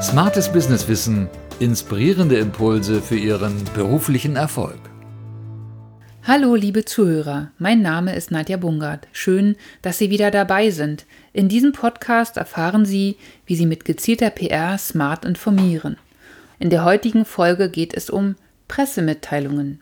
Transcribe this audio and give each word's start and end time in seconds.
Smartes 0.00 0.52
Businesswissen, 0.52 1.28
inspirierende 1.58 2.38
Impulse 2.38 3.02
für 3.02 3.16
Ihren 3.16 3.64
beruflichen 3.74 4.36
Erfolg. 4.36 4.78
Hallo, 6.22 6.54
liebe 6.54 6.84
Zuhörer, 6.84 7.50
mein 7.58 7.82
Name 7.82 8.14
ist 8.14 8.30
Nadja 8.30 8.58
Bungard. 8.58 9.08
Schön, 9.10 9.56
dass 9.82 9.98
Sie 9.98 10.08
wieder 10.08 10.30
dabei 10.30 10.70
sind. 10.70 11.04
In 11.32 11.48
diesem 11.48 11.72
Podcast 11.72 12.36
erfahren 12.36 12.86
Sie, 12.86 13.16
wie 13.44 13.56
Sie 13.56 13.66
mit 13.66 13.84
gezielter 13.84 14.30
PR 14.30 14.78
smart 14.78 15.24
informieren. 15.24 15.96
In 16.60 16.70
der 16.70 16.84
heutigen 16.84 17.24
Folge 17.24 17.68
geht 17.68 17.92
es 17.92 18.08
um 18.08 18.36
Pressemitteilungen. 18.68 19.80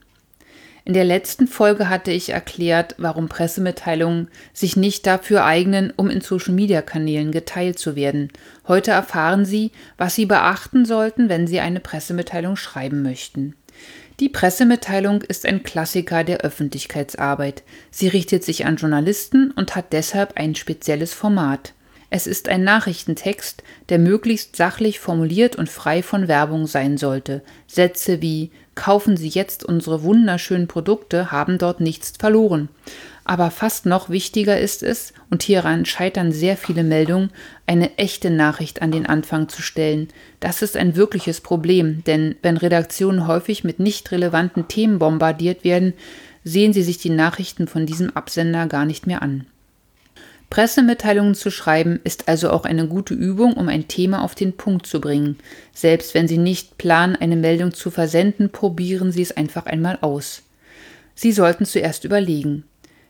In 0.86 0.92
der 0.92 1.04
letzten 1.04 1.48
Folge 1.48 1.88
hatte 1.88 2.12
ich 2.12 2.28
erklärt, 2.28 2.94
warum 2.96 3.28
Pressemitteilungen 3.28 4.28
sich 4.52 4.76
nicht 4.76 5.04
dafür 5.04 5.44
eignen, 5.44 5.92
um 5.96 6.08
in 6.08 6.20
Social-Media-Kanälen 6.20 7.32
geteilt 7.32 7.76
zu 7.76 7.96
werden. 7.96 8.30
Heute 8.68 8.92
erfahren 8.92 9.44
Sie, 9.44 9.72
was 9.98 10.14
Sie 10.14 10.26
beachten 10.26 10.84
sollten, 10.84 11.28
wenn 11.28 11.48
Sie 11.48 11.58
eine 11.58 11.80
Pressemitteilung 11.80 12.54
schreiben 12.54 13.02
möchten. 13.02 13.56
Die 14.20 14.28
Pressemitteilung 14.28 15.22
ist 15.22 15.44
ein 15.44 15.64
Klassiker 15.64 16.22
der 16.22 16.42
Öffentlichkeitsarbeit. 16.42 17.64
Sie 17.90 18.06
richtet 18.06 18.44
sich 18.44 18.64
an 18.64 18.76
Journalisten 18.76 19.50
und 19.50 19.74
hat 19.74 19.92
deshalb 19.92 20.36
ein 20.36 20.54
spezielles 20.54 21.12
Format. 21.12 21.72
Es 22.10 22.28
ist 22.28 22.48
ein 22.48 22.62
Nachrichtentext, 22.62 23.64
der 23.88 23.98
möglichst 23.98 24.54
sachlich 24.54 25.00
formuliert 25.00 25.56
und 25.56 25.68
frei 25.68 26.04
von 26.04 26.28
Werbung 26.28 26.68
sein 26.68 26.96
sollte. 26.96 27.42
Sätze 27.66 28.22
wie 28.22 28.52
Kaufen 28.76 29.16
Sie 29.16 29.28
jetzt 29.28 29.64
unsere 29.64 30.02
wunderschönen 30.02 30.68
Produkte 30.68 31.32
haben 31.32 31.56
dort 31.58 31.80
nichts 31.80 32.12
verloren. 32.16 32.68
Aber 33.24 33.50
fast 33.50 33.86
noch 33.86 34.10
wichtiger 34.10 34.60
ist 34.60 34.84
es, 34.84 35.12
und 35.30 35.42
hieran 35.42 35.86
scheitern 35.86 36.30
sehr 36.30 36.56
viele 36.56 36.84
Meldungen, 36.84 37.30
eine 37.66 37.98
echte 37.98 38.30
Nachricht 38.30 38.82
an 38.82 38.92
den 38.92 39.06
Anfang 39.06 39.48
zu 39.48 39.62
stellen. 39.62 40.08
Das 40.38 40.62
ist 40.62 40.76
ein 40.76 40.94
wirkliches 40.94 41.40
Problem, 41.40 42.04
denn 42.04 42.36
wenn 42.42 42.58
Redaktionen 42.58 43.26
häufig 43.26 43.64
mit 43.64 43.80
nicht 43.80 44.12
relevanten 44.12 44.68
Themen 44.68 45.00
bombardiert 45.00 45.64
werden, 45.64 45.94
sehen 46.44 46.72
sie 46.72 46.82
sich 46.82 46.98
die 46.98 47.10
Nachrichten 47.10 47.66
von 47.66 47.86
diesem 47.86 48.14
Absender 48.14 48.66
gar 48.66 48.84
nicht 48.84 49.06
mehr 49.06 49.22
an. 49.22 49.46
Pressemitteilungen 50.50 51.34
zu 51.34 51.50
schreiben 51.50 52.00
ist 52.04 52.28
also 52.28 52.50
auch 52.50 52.64
eine 52.64 52.86
gute 52.86 53.14
Übung, 53.14 53.54
um 53.54 53.68
ein 53.68 53.88
Thema 53.88 54.22
auf 54.22 54.34
den 54.34 54.56
Punkt 54.56 54.86
zu 54.86 55.00
bringen. 55.00 55.38
Selbst 55.74 56.14
wenn 56.14 56.28
Sie 56.28 56.38
nicht 56.38 56.78
planen, 56.78 57.16
eine 57.16 57.36
Meldung 57.36 57.74
zu 57.74 57.90
versenden, 57.90 58.50
probieren 58.50 59.12
Sie 59.12 59.22
es 59.22 59.36
einfach 59.36 59.66
einmal 59.66 59.98
aus. 60.00 60.42
Sie 61.14 61.32
sollten 61.32 61.64
zuerst 61.64 62.04
überlegen, 62.04 62.64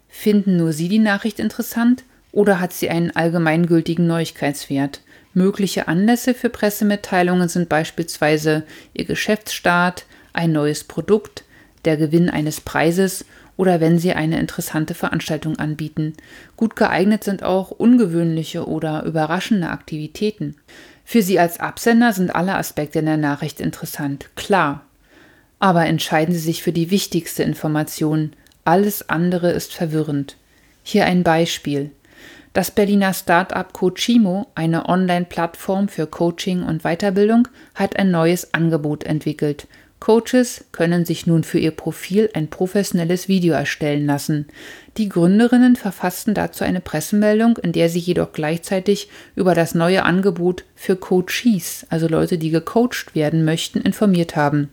finden 0.08 0.56
nur 0.56 0.72
Sie 0.72 0.88
die 0.88 0.98
Nachricht 0.98 1.38
interessant 1.38 2.04
oder 2.32 2.60
hat 2.60 2.72
sie 2.72 2.90
einen 2.90 3.10
allgemeingültigen 3.10 4.06
Neuigkeitswert? 4.06 5.00
Mögliche 5.32 5.88
Anlässe 5.88 6.34
für 6.34 6.50
Pressemitteilungen 6.50 7.48
sind 7.48 7.68
beispielsweise 7.68 8.64
Ihr 8.92 9.06
Geschäftsstart, 9.06 10.04
ein 10.32 10.52
neues 10.52 10.84
Produkt, 10.84 11.44
der 11.86 11.96
Gewinn 11.96 12.28
eines 12.28 12.60
Preises 12.60 13.24
oder 13.56 13.80
wenn 13.80 13.98
sie 13.98 14.12
eine 14.12 14.38
interessante 14.38 14.94
Veranstaltung 14.94 15.58
anbieten. 15.58 16.14
Gut 16.56 16.76
geeignet 16.76 17.24
sind 17.24 17.42
auch 17.42 17.70
ungewöhnliche 17.70 18.66
oder 18.66 19.04
überraschende 19.04 19.70
Aktivitäten. 19.70 20.56
Für 21.04 21.22
Sie 21.22 21.38
als 21.38 21.60
Absender 21.60 22.12
sind 22.12 22.34
alle 22.34 22.56
Aspekte 22.56 22.98
in 22.98 23.06
der 23.06 23.16
Nachricht 23.16 23.60
interessant, 23.60 24.28
klar. 24.34 24.84
Aber 25.58 25.86
entscheiden 25.86 26.34
Sie 26.34 26.40
sich 26.40 26.62
für 26.62 26.72
die 26.72 26.90
wichtigste 26.90 27.42
Information. 27.42 28.32
Alles 28.64 29.08
andere 29.08 29.52
ist 29.52 29.72
verwirrend. 29.72 30.36
Hier 30.82 31.06
ein 31.06 31.22
Beispiel. 31.22 31.92
Das 32.52 32.70
Berliner 32.70 33.12
Start-up 33.12 33.72
Coachimo, 33.72 34.46
eine 34.54 34.88
Online-Plattform 34.88 35.88
für 35.88 36.06
Coaching 36.06 36.62
und 36.62 36.82
Weiterbildung, 36.82 37.48
hat 37.74 37.98
ein 37.98 38.10
neues 38.10 38.54
Angebot 38.54 39.04
entwickelt. 39.04 39.68
Coaches 40.06 40.62
können 40.70 41.04
sich 41.04 41.26
nun 41.26 41.42
für 41.42 41.58
ihr 41.58 41.72
Profil 41.72 42.30
ein 42.32 42.46
professionelles 42.46 43.26
Video 43.26 43.54
erstellen 43.54 44.06
lassen. 44.06 44.46
Die 44.98 45.08
Gründerinnen 45.08 45.74
verfassten 45.74 46.32
dazu 46.32 46.62
eine 46.62 46.80
Pressemeldung, 46.80 47.56
in 47.56 47.72
der 47.72 47.88
sie 47.88 47.98
jedoch 47.98 48.32
gleichzeitig 48.32 49.08
über 49.34 49.56
das 49.56 49.74
neue 49.74 50.04
Angebot 50.04 50.62
für 50.76 50.94
Coaches, 50.94 51.86
also 51.90 52.06
Leute, 52.06 52.38
die 52.38 52.50
gecoacht 52.50 53.16
werden 53.16 53.44
möchten, 53.44 53.80
informiert 53.80 54.36
haben. 54.36 54.70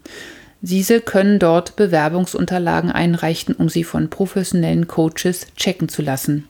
Diese 0.62 1.02
können 1.02 1.40
dort 1.40 1.78
Bewerbungsunterlagen 1.78 2.92
einreichen, 2.92 3.56
um 3.56 3.70
sie 3.70 3.84
von 3.84 4.12
professionellen 4.12 4.88
Coaches 4.88 5.48
checken 5.56 5.90
zu 5.90 6.04
lassen. 6.04 6.48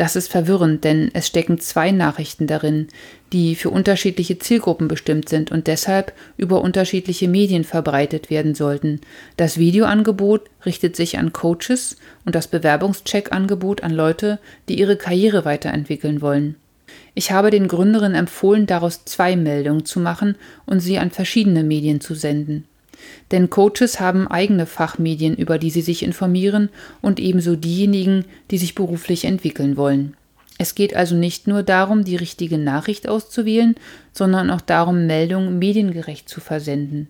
Das 0.00 0.16
ist 0.16 0.32
verwirrend, 0.32 0.84
denn 0.84 1.10
es 1.12 1.26
stecken 1.26 1.60
zwei 1.60 1.90
Nachrichten 1.90 2.46
darin, 2.46 2.88
die 3.34 3.54
für 3.54 3.68
unterschiedliche 3.68 4.38
Zielgruppen 4.38 4.88
bestimmt 4.88 5.28
sind 5.28 5.52
und 5.52 5.66
deshalb 5.66 6.14
über 6.38 6.62
unterschiedliche 6.62 7.28
Medien 7.28 7.64
verbreitet 7.64 8.30
werden 8.30 8.54
sollten. 8.54 9.02
Das 9.36 9.58
Videoangebot 9.58 10.48
richtet 10.64 10.96
sich 10.96 11.18
an 11.18 11.34
Coaches 11.34 11.98
und 12.24 12.34
das 12.34 12.48
Bewerbungscheckangebot 12.48 13.82
an 13.82 13.90
Leute, 13.90 14.38
die 14.70 14.78
ihre 14.78 14.96
Karriere 14.96 15.44
weiterentwickeln 15.44 16.22
wollen. 16.22 16.54
Ich 17.12 17.30
habe 17.30 17.50
den 17.50 17.68
Gründerinnen 17.68 18.18
empfohlen, 18.18 18.66
daraus 18.66 19.04
zwei 19.04 19.36
Meldungen 19.36 19.84
zu 19.84 20.00
machen 20.00 20.36
und 20.64 20.80
sie 20.80 20.96
an 20.96 21.10
verschiedene 21.10 21.62
Medien 21.62 22.00
zu 22.00 22.14
senden. 22.14 22.64
Denn 23.30 23.50
Coaches 23.50 24.00
haben 24.00 24.28
eigene 24.28 24.66
Fachmedien, 24.66 25.36
über 25.36 25.58
die 25.58 25.70
sie 25.70 25.82
sich 25.82 26.02
informieren, 26.02 26.68
und 27.00 27.20
ebenso 27.20 27.56
diejenigen, 27.56 28.24
die 28.50 28.58
sich 28.58 28.74
beruflich 28.74 29.24
entwickeln 29.24 29.76
wollen. 29.76 30.16
Es 30.58 30.74
geht 30.74 30.94
also 30.94 31.14
nicht 31.14 31.46
nur 31.46 31.62
darum, 31.62 32.04
die 32.04 32.16
richtige 32.16 32.58
Nachricht 32.58 33.08
auszuwählen, 33.08 33.76
sondern 34.12 34.50
auch 34.50 34.60
darum, 34.60 35.06
Meldungen 35.06 35.58
mediengerecht 35.58 36.28
zu 36.28 36.40
versenden. 36.40 37.08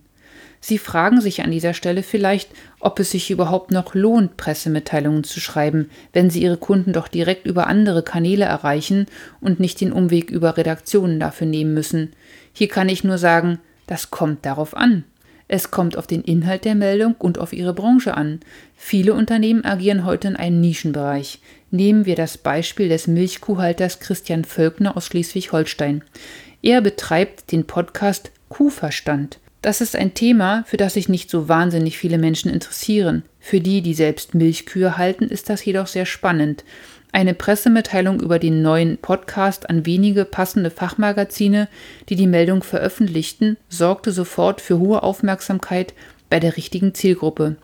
Sie 0.63 0.77
fragen 0.77 1.19
sich 1.19 1.41
an 1.41 1.49
dieser 1.49 1.73
Stelle 1.73 2.03
vielleicht, 2.03 2.51
ob 2.79 2.99
es 2.99 3.11
sich 3.11 3.31
überhaupt 3.31 3.71
noch 3.71 3.95
lohnt, 3.95 4.37
Pressemitteilungen 4.37 5.23
zu 5.23 5.39
schreiben, 5.39 5.89
wenn 6.13 6.29
Sie 6.29 6.43
Ihre 6.43 6.57
Kunden 6.57 6.93
doch 6.93 7.07
direkt 7.07 7.47
über 7.47 7.65
andere 7.65 8.03
Kanäle 8.03 8.45
erreichen 8.45 9.07
und 9.41 9.59
nicht 9.59 9.81
den 9.81 9.91
Umweg 9.91 10.29
über 10.29 10.55
Redaktionen 10.55 11.19
dafür 11.19 11.47
nehmen 11.47 11.73
müssen. 11.73 12.13
Hier 12.53 12.67
kann 12.67 12.89
ich 12.89 13.03
nur 13.03 13.17
sagen, 13.17 13.59
das 13.87 14.11
kommt 14.11 14.45
darauf 14.45 14.77
an. 14.77 15.03
Es 15.53 15.69
kommt 15.69 15.97
auf 15.97 16.07
den 16.07 16.21
Inhalt 16.21 16.63
der 16.63 16.75
Meldung 16.75 17.15
und 17.19 17.37
auf 17.37 17.51
ihre 17.51 17.73
Branche 17.73 18.15
an. 18.15 18.39
Viele 18.73 19.13
Unternehmen 19.13 19.65
agieren 19.65 20.05
heute 20.05 20.29
in 20.29 20.37
einem 20.37 20.61
Nischenbereich. 20.61 21.41
Nehmen 21.71 22.05
wir 22.05 22.15
das 22.15 22.37
Beispiel 22.37 22.87
des 22.87 23.07
Milchkuhhalters 23.07 23.99
Christian 23.99 24.45
Völkner 24.45 24.95
aus 24.95 25.07
Schleswig-Holstein. 25.07 26.05
Er 26.61 26.79
betreibt 26.79 27.51
den 27.51 27.67
Podcast 27.67 28.31
Kuhverstand. 28.47 29.39
Das 29.61 29.81
ist 29.81 29.97
ein 29.97 30.13
Thema, 30.13 30.63
für 30.67 30.77
das 30.77 30.93
sich 30.93 31.09
nicht 31.09 31.29
so 31.29 31.49
wahnsinnig 31.49 31.97
viele 31.97 32.17
Menschen 32.17 32.49
interessieren. 32.49 33.23
Für 33.41 33.59
die, 33.59 33.81
die 33.81 33.93
selbst 33.93 34.33
Milchkühe 34.33 34.97
halten, 34.97 35.25
ist 35.25 35.49
das 35.49 35.65
jedoch 35.65 35.87
sehr 35.87 36.05
spannend. 36.05 36.63
Eine 37.13 37.33
Pressemitteilung 37.33 38.21
über 38.21 38.39
den 38.39 38.61
neuen 38.61 38.97
Podcast 38.97 39.69
an 39.69 39.85
wenige 39.85 40.23
passende 40.23 40.71
Fachmagazine, 40.71 41.67
die 42.07 42.15
die 42.15 42.27
Meldung 42.27 42.63
veröffentlichten, 42.63 43.57
sorgte 43.67 44.13
sofort 44.13 44.61
für 44.61 44.79
hohe 44.79 45.03
Aufmerksamkeit 45.03 45.93
bei 46.29 46.39
der 46.39 46.55
richtigen 46.55 46.93
Zielgruppe. 46.93 47.57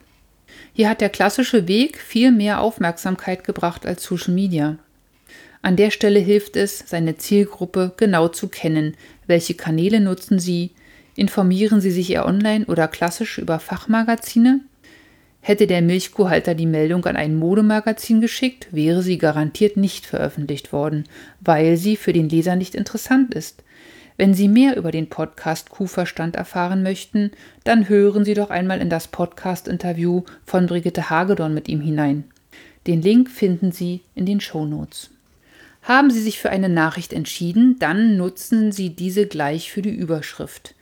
Hier 0.74 0.90
hat 0.90 1.00
der 1.00 1.09
klassische 1.09 1.68
Weg 1.68 1.97
viel 1.97 2.31
mehr 2.31 2.59
Aufmerksamkeit 2.59 3.46
gebracht 3.46 3.85
als 3.85 4.03
Social 4.03 4.34
Media. 4.34 4.78
An 5.62 5.78
der 5.78 5.91
Stelle 5.91 6.19
hilft 6.19 6.58
es, 6.58 6.84
seine 6.85 7.18
Zielgruppe 7.18 7.94
genau 7.97 8.28
zu 8.28 8.50
kennen. 8.50 8.96
Welche 9.28 9.53
Kanäle 9.53 10.02
nutzen 10.02 10.40
sie? 10.40 10.72
Informieren 11.16 11.81
sie 11.81 11.91
sich 11.91 12.12
eher 12.12 12.25
online 12.25 12.66
oder 12.66 12.88
klassisch 12.88 13.38
über 13.38 13.59
Fachmagazine? 13.59 14.59
Hätte 15.47 15.66
der 15.66 15.81
Milchkuhhalter 15.81 16.56
die 16.56 16.66
Meldung 16.66 17.06
an 17.06 17.16
ein 17.16 17.38
Modemagazin 17.38 18.19
geschickt, 18.19 18.68
wäre 18.72 19.02
sie 19.02 19.18
garantiert 19.18 19.78
nicht 19.78 20.06
veröffentlicht 20.06 20.74
worden, 20.74 21.06
weil 21.40 21.78
sie 21.78 21.96
für 21.96 22.12
den 22.12 22.28
Leser 22.28 22.58
nicht 22.58 22.75
interessant 22.75 23.34
ist. 23.34 23.63
Wenn 24.17 24.34
Sie 24.34 24.49
mehr 24.49 24.76
über 24.76 24.91
den 24.91 25.08
Podcast 25.08 25.70
Kuhverstand 25.70 26.35
erfahren 26.35 26.84
möchten, 26.84 27.32
dann 27.64 27.88
hören 27.88 28.26
Sie 28.26 28.34
doch 28.34 28.49
einmal 28.49 28.82
in 28.82 28.90
das 28.90 29.08
Podcast-Interview 29.08 30.23
von 30.44 30.67
Brigitte 30.67 31.09
Hagedorn 31.09 31.53
mit 31.53 31.70
ihm 31.70 31.79
hinein. 31.79 32.26
Den 32.85 33.02
Link 33.02 33.29
finden 33.29 33.72
Sie 33.72 34.02
in 34.16 34.26
den 34.26 34.41
Show 34.41 34.66
Notes. 34.66 35.11
Haben 35.82 36.11
Sie 36.11 36.22
sich 36.22 36.40
für 36.40 36.50
eine 36.50 36.67
Nachricht 36.67 37.14
entschieden, 37.14 37.78
dann 37.79 38.17
nutzen 38.17 38.73
Sie 38.73 38.90
diese 38.90 39.28
gleich 39.28 39.72
für 39.72 39.82
die 39.82 39.96
Überschrift. 39.96 40.76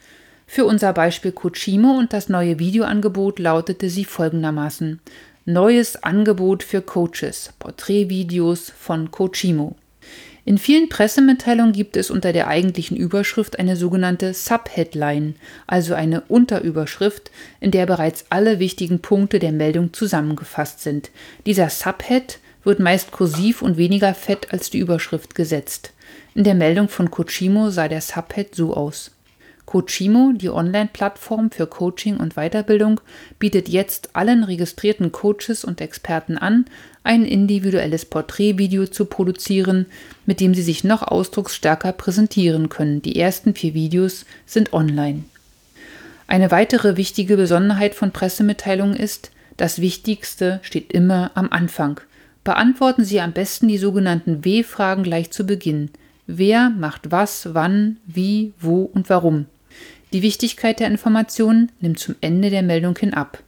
Für 0.48 0.66
unser 0.66 0.94
Beispiel 0.94 1.32
Cochimo 1.32 1.98
und 1.98 2.14
das 2.14 2.30
neue 2.30 2.60
Videoangebot 2.60 3.40
lautete 3.40 3.90
sie 3.90 4.06
folgendermaßen: 4.06 5.00
Neues 5.46 6.04
Angebot 6.04 6.64
für 6.64 6.82
Coaches, 6.82 7.54
Porträtvideos 7.60 8.72
von 8.78 9.12
Cochimo. 9.12 9.76
In 10.48 10.60
vielen 10.60 10.90
Pressemitteilungen 10.90 11.74
gibt 11.74 11.98
es 11.98 12.12
unter 12.12 12.32
der 12.32 12.48
eigentlichen 12.48 12.96
Überschrift 12.96 13.58
eine 13.58 13.76
sogenannte 13.76 14.36
Subheadline, 14.36 15.36
also 15.66 15.96
eine 15.96 16.22
Unterüberschrift, 16.22 17.32
in 17.60 17.72
der 17.72 17.88
bereits 17.88 18.26
alle 18.30 18.60
wichtigen 18.60 19.00
Punkte 19.00 19.40
der 19.40 19.52
Meldung 19.52 19.92
zusammengefasst 19.92 20.82
sind. 20.82 21.10
Dieser 21.48 21.72
Subhead 21.72 22.38
wird 22.64 22.80
meist 22.80 23.12
kursiv 23.12 23.64
und 23.64 23.78
weniger 23.78 24.14
fett 24.14 24.54
als 24.54 24.70
die 24.70 24.78
Überschrift 24.78 25.34
gesetzt. 25.34 25.94
In 26.36 26.44
der 26.44 26.56
Meldung 26.56 26.90
von 26.90 27.10
Cochimo 27.10 27.72
sah 27.72 27.88
der 27.88 28.02
Subhead 28.02 28.54
so 28.54 28.76
aus. 28.76 29.15
Coachimo, 29.66 30.32
die 30.34 30.50
Online-Plattform 30.50 31.52
für 31.52 31.68
Coaching 31.68 32.18
und 32.18 32.36
Weiterbildung, 32.36 33.02
bietet 33.40 33.68
jetzt 33.68 34.16
allen 34.16 34.44
registrierten 34.44 35.12
Coaches 35.12 35.64
und 35.64 35.82
Experten 35.82 36.38
an, 36.38 36.66
ein 37.04 37.26
individuelles 37.26 38.06
Porträtvideo 38.06 38.88
zu 38.88 39.06
produzieren, 39.06 39.86
mit 40.26 40.40
dem 40.40 40.54
sie 40.54 40.62
sich 40.62 40.84
noch 40.84 41.04
ausdrucksstärker 41.04 41.94
präsentieren 41.94 42.70
können. 42.70 43.02
Die 43.02 43.20
ersten 43.20 43.54
vier 43.56 43.74
Videos 43.74 44.26
sind 44.46 44.74
online. 44.74 45.24
Eine 46.28 46.52
weitere 46.52 46.98
wichtige 46.98 47.38
Besonderheit 47.38 47.96
von 47.96 48.12
Pressemitteilungen 48.12 48.96
ist, 48.96 49.32
das 49.58 49.80
Wichtigste 49.80 50.60
steht 50.64 50.92
immer 50.92 51.32
am 51.36 51.50
Anfang. 51.50 52.00
Beantworten 52.44 53.06
Sie 53.06 53.22
am 53.22 53.32
besten 53.32 53.68
die 53.68 53.78
sogenannten 53.78 54.44
W-Fragen 54.44 55.04
gleich 55.04 55.32
zu 55.32 55.46
Beginn. 55.46 55.90
Wer 56.28 56.72
macht 56.72 57.12
was, 57.12 57.54
wann, 57.54 57.98
wie, 58.06 58.54
wo 58.60 58.84
und 58.84 59.10
warum. 59.10 59.46
Die 60.16 60.22
Wichtigkeit 60.22 60.80
der 60.80 60.88
Informationen 60.88 61.74
nimmt 61.82 62.00
zum 62.00 62.16
Ende 62.22 62.50
der 62.50 62.64
Meldung 62.64 62.98
hin 62.98 63.14
ab. 63.14 63.44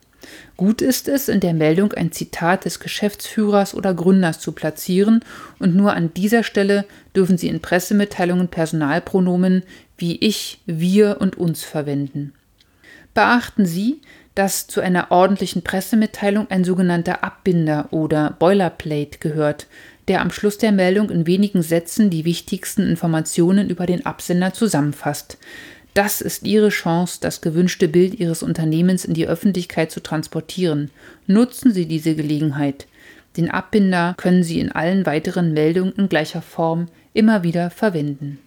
Gut 0.58 0.82
ist 0.82 1.08
es, 1.08 1.30
in 1.30 1.40
der 1.40 1.54
Meldung 1.54 1.94
ein 1.94 2.12
Zitat 2.12 2.66
des 2.66 2.82
Geschäftsführers 2.82 3.74
oder 3.74 3.94
Gründers 3.94 4.42
zu 4.42 4.52
platzieren 4.52 5.24
und 5.60 5.78
nur 5.78 5.94
an 5.94 6.14
dieser 6.14 6.44
Stelle 6.44 6.84
dürfen 7.16 7.38
Sie 7.38 7.48
in 7.48 7.62
Pressemitteilungen 7.62 8.50
Personalpronomen 8.50 9.64
wie 9.98 10.18
ich, 10.18 10.60
wir 10.66 11.22
und 11.22 11.38
uns 11.38 11.64
verwenden. 11.64 12.34
Beachten 13.14 13.66
Sie, 13.66 14.02
dass 14.36 14.68
zu 14.68 14.82
einer 14.82 15.10
ordentlichen 15.10 15.62
Pressemitteilung 15.62 16.52
ein 16.52 16.66
sogenannter 16.66 17.24
Abbinder 17.24 17.88
oder 17.92 18.36
Boilerplate 18.38 19.20
gehört, 19.20 19.68
der 20.10 20.20
am 20.20 20.32
Schluss 20.32 20.58
der 20.58 20.74
Meldung 20.74 21.10
in 21.10 21.28
wenigen 21.28 21.62
Sätzen 21.62 22.10
die 22.10 22.26
wichtigsten 22.26 22.88
Informationen 22.88 23.70
über 23.70 23.86
den 23.86 24.06
Absender 24.06 24.54
zusammenfasst. 24.54 25.38
Das 25.98 26.22
ist 26.22 26.46
Ihre 26.46 26.70
Chance, 26.70 27.18
das 27.22 27.42
gewünschte 27.42 27.88
Bild 27.88 28.20
Ihres 28.20 28.44
Unternehmens 28.44 29.04
in 29.04 29.16
die 29.16 29.28
Öffentlichkeit 29.28 29.90
zu 29.90 30.00
transportieren. 30.00 30.92
Nutzen 31.26 31.74
Sie 31.74 31.88
diese 31.88 32.14
Gelegenheit. 32.14 32.86
Den 33.36 33.50
Abbinder 33.50 34.14
können 34.16 34.44
Sie 34.44 34.60
in 34.60 34.72
allen 34.72 35.08
weiteren 35.08 35.54
Meldungen 35.54 35.94
in 35.94 36.08
gleicher 36.08 36.44
Form 36.44 36.86
immer 37.16 37.42
wieder 37.42 37.72
verwenden. 37.72 38.38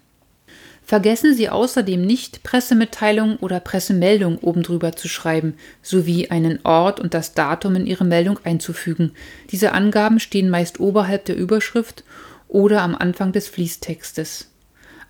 Vergessen 0.84 1.34
Sie 1.34 1.48
außerdem 1.48 2.00
nicht, 2.00 2.44
Pressemitteilung 2.44 3.38
oder 3.38 3.58
Pressemeldung 3.58 4.38
oben 4.38 4.62
drüber 4.62 4.94
zu 4.94 5.08
schreiben, 5.08 5.54
sowie 5.82 6.30
einen 6.30 6.60
Ort 6.62 7.00
und 7.00 7.14
das 7.14 7.34
Datum 7.34 7.74
in 7.74 7.86
Ihre 7.86 8.04
Meldung 8.04 8.38
einzufügen. 8.44 9.10
Diese 9.50 9.72
Angaben 9.72 10.20
stehen 10.20 10.50
meist 10.50 10.78
oberhalb 10.78 11.24
der 11.24 11.36
Überschrift 11.36 12.04
oder 12.46 12.82
am 12.82 12.94
Anfang 12.94 13.32
des 13.32 13.48
Fließtextes. 13.48 14.46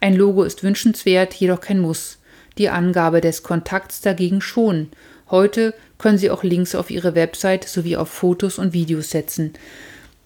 Ein 0.01 0.17
Logo 0.17 0.43
ist 0.43 0.63
wünschenswert, 0.63 1.35
jedoch 1.35 1.61
kein 1.61 1.81
Muss. 1.81 2.17
Die 2.61 2.69
Angabe 2.69 3.23
des 3.23 3.43
Kontakts 3.43 4.03
dagegen 4.03 4.43
schon. 4.43 4.89
Heute 5.31 5.73
können 5.97 6.19
Sie 6.19 6.29
auch 6.29 6.43
Links 6.43 6.75
auf 6.75 6.91
Ihre 6.91 7.15
Website 7.15 7.65
sowie 7.67 7.97
auf 7.97 8.11
Fotos 8.11 8.59
und 8.59 8.75
Videos 8.75 9.09
setzen. 9.09 9.55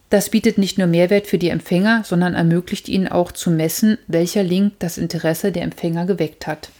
Das 0.09 0.31
bietet 0.31 0.57
nicht 0.57 0.77
nur 0.77 0.87
Mehrwert 0.87 1.27
für 1.27 1.37
die 1.37 1.47
Empfänger, 1.47 2.03
sondern 2.03 2.33
ermöglicht 2.33 2.89
ihnen 2.89 3.07
auch 3.07 3.31
zu 3.31 3.51
messen, 3.51 3.99
welcher 4.07 4.43
Link 4.43 4.73
das 4.79 4.97
Interesse 4.97 5.53
der 5.53 5.63
Empfänger 5.63 6.05
geweckt 6.05 6.45
hat. 6.45 6.71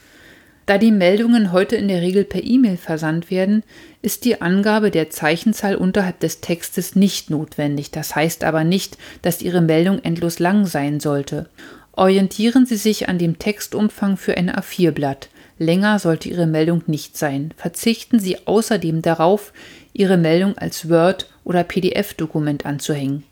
Da 0.65 0.77
die 0.77 0.91
Meldungen 0.91 1.53
heute 1.53 1.77
in 1.77 1.87
der 1.87 2.01
Regel 2.01 2.25
per 2.25 2.43
E-Mail 2.43 2.75
versandt 2.75 3.31
werden, 3.31 3.63
ist 4.01 4.25
die 4.25 4.41
Angabe 4.41 4.91
der 4.91 5.09
Zeichenzahl 5.09 5.77
unterhalb 5.77 6.19
des 6.19 6.41
Textes 6.41 6.97
nicht 6.97 7.29
notwendig. 7.29 7.91
Das 7.91 8.13
heißt 8.13 8.43
aber 8.43 8.65
nicht, 8.65 8.97
dass 9.21 9.41
Ihre 9.41 9.61
Meldung 9.61 10.03
endlos 10.03 10.39
lang 10.39 10.65
sein 10.65 10.99
sollte. 10.99 11.47
Orientieren 11.93 12.65
Sie 12.65 12.75
sich 12.75 13.07
an 13.07 13.17
dem 13.17 13.39
Textumfang 13.39 14.17
für 14.17 14.35
ein 14.35 14.51
A4-Blatt. 14.51 15.29
Länger 15.57 15.99
sollte 15.99 16.29
Ihre 16.29 16.47
Meldung 16.47 16.83
nicht 16.87 17.17
sein. 17.17 17.53
Verzichten 17.55 18.19
Sie 18.19 18.45
außerdem 18.45 19.01
darauf, 19.01 19.53
Ihre 19.93 20.17
Meldung 20.17 20.57
als 20.57 20.89
Word- 20.89 21.27
oder 21.43 21.63
PDF-Dokument 21.63 22.65
anzuhängen. 22.65 23.23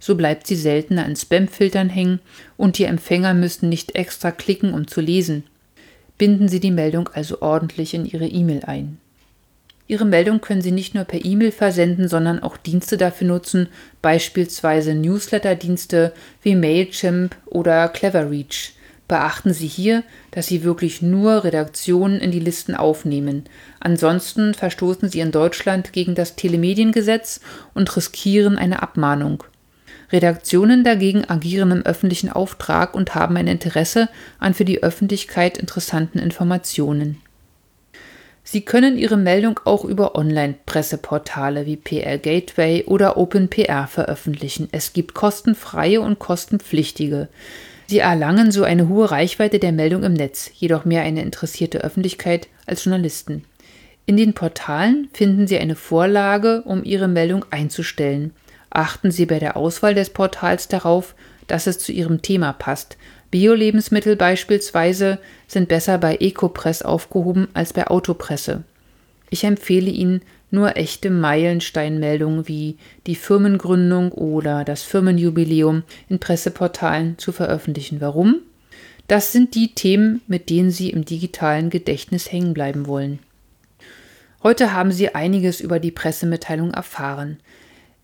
So 0.00 0.14
bleibt 0.14 0.46
sie 0.46 0.56
seltener 0.56 1.06
in 1.06 1.16
Spamfiltern 1.16 1.88
hängen 1.88 2.20
und 2.56 2.78
die 2.78 2.84
Empfänger 2.84 3.34
müssen 3.34 3.68
nicht 3.68 3.94
extra 3.96 4.30
klicken, 4.30 4.72
um 4.74 4.86
zu 4.86 5.00
lesen. 5.00 5.44
Binden 6.18 6.48
Sie 6.48 6.60
die 6.60 6.70
Meldung 6.70 7.08
also 7.12 7.42
ordentlich 7.42 7.94
in 7.94 8.04
Ihre 8.04 8.26
E-Mail 8.26 8.64
ein. 8.64 8.98
Ihre 9.86 10.04
Meldung 10.04 10.40
können 10.40 10.60
Sie 10.60 10.72
nicht 10.72 10.94
nur 10.94 11.04
per 11.04 11.24
E-Mail 11.24 11.52
versenden, 11.52 12.08
sondern 12.08 12.42
auch 12.42 12.56
Dienste 12.56 12.96
dafür 12.96 13.28
nutzen, 13.28 13.68
beispielsweise 14.02 14.94
Newsletter-Dienste 14.94 16.12
wie 16.42 16.56
Mailchimp 16.56 17.36
oder 17.46 17.88
Cleverreach. 17.88 18.72
Beachten 19.08 19.54
Sie 19.54 19.66
hier, 19.66 20.04
dass 20.30 20.46
Sie 20.46 20.62
wirklich 20.64 21.00
nur 21.00 21.42
Redaktionen 21.42 22.20
in 22.20 22.30
die 22.30 22.40
Listen 22.40 22.74
aufnehmen. 22.74 23.44
Ansonsten 23.80 24.52
verstoßen 24.52 25.08
Sie 25.08 25.20
in 25.20 25.32
Deutschland 25.32 25.94
gegen 25.94 26.14
das 26.14 26.36
Telemediengesetz 26.36 27.40
und 27.72 27.96
riskieren 27.96 28.58
eine 28.58 28.82
Abmahnung. 28.82 29.44
Redaktionen 30.12 30.84
dagegen 30.84 31.24
agieren 31.28 31.70
im 31.70 31.86
öffentlichen 31.86 32.30
Auftrag 32.30 32.94
und 32.94 33.14
haben 33.14 33.36
ein 33.38 33.46
Interesse 33.46 34.10
an 34.38 34.52
für 34.52 34.66
die 34.66 34.82
Öffentlichkeit 34.82 35.56
interessanten 35.56 36.18
Informationen. 36.18 37.18
Sie 38.44 38.62
können 38.62 38.96
Ihre 38.96 39.18
Meldung 39.18 39.60
auch 39.64 39.84
über 39.84 40.14
Online-Presseportale 40.16 41.66
wie 41.66 41.76
PR 41.76 42.16
Gateway 42.16 42.84
oder 42.84 43.18
OpenPR 43.18 43.86
veröffentlichen. 43.86 44.68
Es 44.72 44.94
gibt 44.94 45.12
kostenfreie 45.12 46.00
und 46.00 46.18
kostenpflichtige. 46.18 47.28
Sie 47.90 48.00
erlangen 48.00 48.52
so 48.52 48.64
eine 48.64 48.86
hohe 48.88 49.10
Reichweite 49.10 49.58
der 49.58 49.72
Meldung 49.72 50.02
im 50.02 50.12
Netz, 50.12 50.50
jedoch 50.54 50.84
mehr 50.84 51.02
eine 51.02 51.22
interessierte 51.22 51.78
Öffentlichkeit 51.78 52.48
als 52.66 52.84
Journalisten. 52.84 53.44
In 54.04 54.18
den 54.18 54.34
Portalen 54.34 55.08
finden 55.14 55.46
Sie 55.46 55.58
eine 55.58 55.74
Vorlage, 55.74 56.60
um 56.66 56.84
Ihre 56.84 57.08
Meldung 57.08 57.46
einzustellen. 57.48 58.34
Achten 58.68 59.10
Sie 59.10 59.24
bei 59.24 59.38
der 59.38 59.56
Auswahl 59.56 59.94
des 59.94 60.10
Portals 60.10 60.68
darauf, 60.68 61.14
dass 61.46 61.66
es 61.66 61.78
zu 61.78 61.90
Ihrem 61.90 62.20
Thema 62.20 62.52
passt. 62.52 62.98
Bio-Lebensmittel 63.30 64.16
beispielsweise 64.16 65.18
sind 65.46 65.68
besser 65.68 65.96
bei 65.96 66.18
Ecopress 66.20 66.82
aufgehoben 66.82 67.48
als 67.54 67.72
bei 67.72 67.86
Autopresse. 67.86 68.64
Ich 69.30 69.44
empfehle 69.44 69.90
Ihnen, 69.90 70.20
nur 70.50 70.76
echte 70.76 71.10
Meilensteinmeldungen 71.10 72.48
wie 72.48 72.76
die 73.06 73.14
Firmengründung 73.14 74.12
oder 74.12 74.64
das 74.64 74.82
Firmenjubiläum 74.82 75.82
in 76.08 76.18
Presseportalen 76.18 77.18
zu 77.18 77.32
veröffentlichen. 77.32 78.00
Warum? 78.00 78.36
Das 79.08 79.32
sind 79.32 79.54
die 79.54 79.74
Themen, 79.74 80.20
mit 80.26 80.50
denen 80.50 80.70
Sie 80.70 80.90
im 80.90 81.04
digitalen 81.04 81.70
Gedächtnis 81.70 82.30
hängen 82.30 82.54
bleiben 82.54 82.86
wollen. 82.86 83.18
Heute 84.42 84.72
haben 84.72 84.92
Sie 84.92 85.14
einiges 85.14 85.60
über 85.60 85.80
die 85.80 85.90
Pressemitteilung 85.90 86.72
erfahren. 86.72 87.38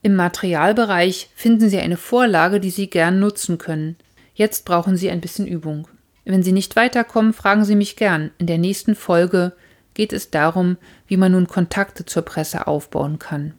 Im 0.03 0.17
Materialbereich 0.17 1.31
finden 1.35 1.69
Sie 1.71 1.79
eine 1.79 1.97
Vorlage, 1.97 2.61
die 2.61 2.71
Sie 2.71 2.89
gern 2.89 3.21
nutzen 3.21 3.59
können. 3.59 3.97
Jetzt 4.35 4.65
brauchen 4.65 4.97
Sie 4.97 5.11
ein 5.11 5.21
bisschen 5.21 5.47
Übung. 5.47 5.87
Wenn 6.25 6.43
Sie 6.43 6.53
nicht 6.53 6.75
weiterkommen, 6.75 7.33
fragen 7.33 7.65
Sie 7.65 7.77
mich 7.77 7.97
gern. 7.97 8.31
In 8.39 8.47
der 8.47 8.59
nächsten 8.59 8.95
Folge 8.95 9.53
geht 9.95 10.13
es 10.13 10.31
darum, 10.31 10.77
wie 11.07 11.17
man 11.17 11.33
nun 11.33 11.47
Kontakte 11.47 12.05
zur 12.05 12.21
Presse 12.23 12.67
aufbauen 12.67 13.19
kann. 13.19 13.55